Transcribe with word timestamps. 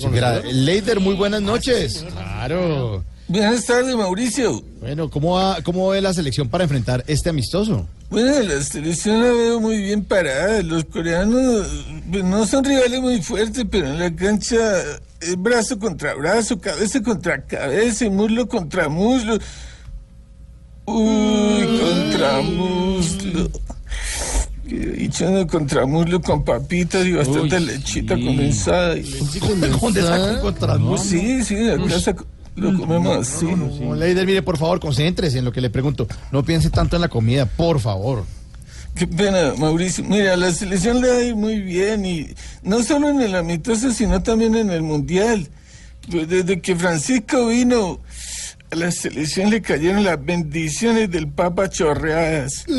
Señora 0.00 0.40
Leider, 0.44 1.00
muy 1.00 1.16
buenas 1.16 1.42
noches. 1.42 2.06
Claro. 2.12 3.02
Buenas 3.26 3.66
tardes, 3.66 3.96
Mauricio. 3.96 4.62
Bueno, 4.78 5.10
¿cómo, 5.10 5.34
va, 5.34 5.60
¿cómo 5.64 5.88
ve 5.88 6.00
la 6.00 6.14
selección 6.14 6.48
para 6.48 6.62
enfrentar 6.62 7.02
este 7.08 7.30
amistoso? 7.30 7.84
Bueno, 8.08 8.40
la 8.42 8.62
selección 8.62 9.20
la 9.20 9.32
veo 9.32 9.58
muy 9.58 9.82
bien 9.82 10.04
parada. 10.04 10.62
Los 10.62 10.84
coreanos 10.84 11.66
pues, 12.12 12.22
no 12.22 12.46
son 12.46 12.62
rivales 12.64 13.00
muy 13.00 13.20
fuertes, 13.20 13.64
pero 13.68 13.88
en 13.88 13.98
la 13.98 14.14
cancha 14.14 14.56
es 15.20 15.36
brazo 15.36 15.80
contra 15.80 16.14
brazo, 16.14 16.60
cabeza 16.60 17.02
contra 17.02 17.44
cabeza 17.44 18.04
y 18.04 18.10
muslo 18.10 18.46
contra 18.46 18.88
muslo. 18.88 19.36
Uy, 20.84 21.80
contra 21.80 22.40
muslo. 22.42 23.50
Contra 25.50 25.84
muslo 25.86 26.20
con 26.20 26.44
papitas 26.44 27.04
y 27.04 27.12
bastante 27.12 27.58
lechita 27.58 28.14
condensada. 28.14 28.96
Y 28.96 29.02
leche 29.02 29.40
condensada 29.40 30.40
contra 30.40 30.78
muslo. 30.78 30.98
Sí, 30.98 31.42
sí, 31.44 31.56
la 31.56 31.76
casa 31.86 32.14
lo 32.54 32.78
comemos 32.78 33.28
así. 33.28 33.46
Leider, 33.96 34.26
mire, 34.26 34.42
por 34.42 34.58
favor, 34.58 34.78
concéntrese 34.80 35.38
en 35.38 35.44
lo 35.44 35.52
que 35.52 35.60
le 35.60 35.70
pregunto. 35.70 36.06
No 36.30 36.44
piense 36.44 36.70
tanto 36.70 36.96
en 36.96 37.02
la 37.02 37.08
comida, 37.08 37.46
por 37.46 37.80
favor. 37.80 38.24
Qué 38.94 39.06
pena, 39.06 39.54
Mauricio. 39.56 40.04
Mira, 40.04 40.36
la 40.36 40.52
selección 40.52 41.00
le 41.00 41.08
va 41.08 41.16
a 41.16 41.22
ir 41.22 41.36
muy 41.36 41.60
bien 41.60 42.04
y 42.04 42.28
no 42.62 42.82
solo 42.82 43.08
en 43.08 43.20
el 43.20 43.34
amistoso, 43.34 43.92
sino 43.92 44.22
también 44.22 44.54
en 44.56 44.70
el 44.70 44.82
mundial. 44.82 45.48
Pues 46.10 46.28
desde 46.28 46.60
que 46.60 46.74
Francisco 46.74 47.46
vino, 47.46 48.00
a 48.70 48.74
la 48.74 48.90
selección 48.90 49.50
le 49.50 49.62
cayeron 49.62 50.04
las 50.04 50.24
bendiciones 50.24 51.10
del 51.10 51.28
Papa 51.28 51.68
Chorreadas. 51.70 52.64
Uy, 52.66 52.76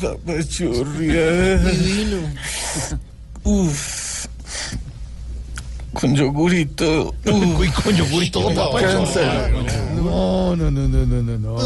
Papa 0.00 0.42
Chorreadas. 0.48 1.74
Uf. 3.44 4.26
Con 5.92 6.14
yogur 6.16 6.54
y 6.54 6.66
todo. 6.66 7.14
Uy, 7.26 7.68
con 7.68 7.94
yogur 7.94 8.24
y 8.24 8.30
todo, 8.30 8.54
papá. 8.54 8.80
Cansa. 8.80 9.48
No, 9.94 10.56
no, 10.56 10.70
no, 10.70 10.88
no, 10.88 11.06
no, 11.06 11.22
no. 11.22 11.38
no. 11.38 11.58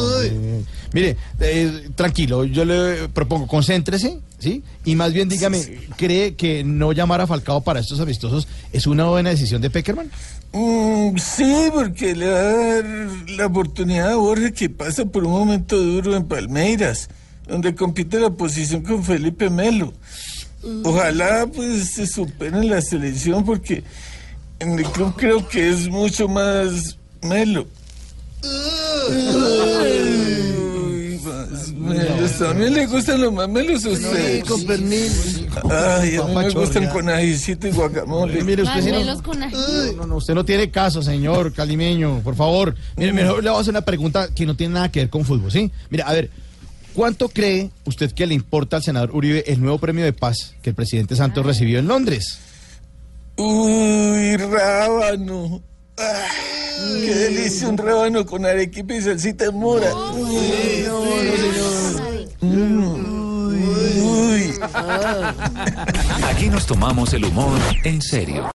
Mire, 0.93 1.17
eh, 1.41 1.91
tranquilo, 1.95 2.45
yo 2.45 2.65
le 2.65 3.09
propongo, 3.09 3.47
concéntrese, 3.47 4.19
¿sí? 4.39 4.63
Y 4.85 4.95
más 4.95 5.13
bien 5.13 5.29
dígame, 5.29 5.63
¿cree 5.97 6.35
que 6.37 6.65
no 6.65 6.93
llamar 6.93 7.21
a 7.21 7.27
Falcao 7.27 7.61
para 7.63 7.81
estos 7.81 8.01
amistosos 8.01 8.49
es 8.73 8.87
una 8.87 9.05
buena 9.05 9.31
decisión 9.31 9.61
de 9.61 9.71
Peckerman? 9.71 10.11
Mm, 10.53 11.19
sí, 11.19 11.69
porque 11.73 12.15
le 12.15 12.29
va 12.29 12.39
a 12.39 12.43
dar 12.43 12.85
la 13.29 13.47
oportunidad 13.47 14.13
a 14.13 14.17
Borges 14.17 14.53
que 14.53 14.71
pasa 14.71 15.05
por 15.05 15.25
un 15.25 15.33
momento 15.33 15.77
duro 15.77 16.17
en 16.17 16.25
Palmeiras, 16.25 17.11
donde 17.47 17.75
compite 17.75 18.21
la 18.21 18.31
posición 18.31 18.83
con 18.83 19.05
Felipe 19.05 19.51
Melo. 19.51 19.93
Ojalá 20.85 21.47
pues 21.47 21.95
se 21.95 22.07
supere 22.07 22.57
en 22.59 22.71
la 22.71 22.81
selección 22.81 23.45
porque 23.45 23.85
en 24.59 24.79
el 24.79 24.85
club 24.87 25.15
creo 25.17 25.47
que 25.49 25.71
es 25.71 25.89
mucho 25.89 26.29
más 26.29 26.97
Melo. 27.23 27.67
Uy, 29.09 31.21
más 31.25 31.73
melos. 31.73 32.43
A 32.43 32.55
mí 32.55 32.71
le 32.71 32.87
gustan 32.87 33.21
los 33.21 33.33
más 33.33 33.49
melos 33.49 33.85
a 33.85 33.91
ustedes. 33.91 34.45
con. 34.45 34.61
Ay, 35.71 36.17
a 36.17 36.25
mí 36.25 36.35
me 36.35 36.51
gustan 36.51 36.85
chorrea. 36.85 36.91
con 36.91 37.09
ajicito 37.09 37.69
y 37.69 37.71
guacamole. 37.71 38.43
Mire, 38.45 38.63
usted 38.63 38.85
Mamelos 38.85 39.23
con. 39.23 39.39
No, 39.41 40.07
no, 40.07 40.17
usted 40.17 40.35
no 40.35 40.45
tiene 40.45 40.71
caso, 40.71 41.03
señor 41.03 41.53
calimeño, 41.53 42.21
por 42.21 42.35
favor. 42.35 42.75
Mire, 42.97 43.13
mejor 43.13 43.43
le 43.43 43.51
voy 43.51 43.59
a 43.59 43.61
hacer 43.61 43.73
una 43.73 43.83
pregunta 43.83 44.29
que 44.35 44.47
no 44.47 44.55
tiene 44.57 44.75
nada 44.75 44.91
que 44.91 45.01
ver 45.01 45.11
con 45.11 45.25
fútbol, 45.25 45.51
¿sí? 45.51 45.71
Mira, 45.91 46.07
a 46.07 46.13
ver, 46.13 46.31
¿cuánto 46.97 47.29
cree 47.29 47.71
usted 47.85 48.11
que 48.13 48.27
le 48.27 48.35
importa 48.35 48.77
al 48.77 48.83
senador 48.83 49.15
Uribe 49.15 49.45
el 49.47 49.61
nuevo 49.61 49.79
premio 49.79 50.03
de 50.03 50.15
paz 50.15 50.55
que 50.63 50.71
el 50.71 50.75
presidente 50.75 51.15
Santos 51.15 51.45
recibió 51.45 51.79
en 51.79 51.87
Londres? 51.87 52.39
Uy, 53.37 54.37
rábano. 54.39 55.61
Ah, 55.99 56.27
qué 57.05 57.15
delicia 57.15 57.69
un 57.69 57.77
rábano 57.77 58.25
con 58.25 58.47
arequipa 58.47 58.95
y 58.95 59.03
salsita 59.03 59.51
mora. 59.51 59.95
Uy, 60.15 60.87
Uy. 62.41 64.55
Aquí 66.25 66.49
nos 66.49 66.67
tomamos 66.67 67.13
el 67.13 67.27
humor 67.27 67.59
en 67.85 68.01
serio. 68.01 68.43